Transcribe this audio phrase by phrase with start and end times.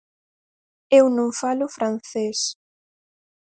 [0.99, 2.39] Eu non falo francés.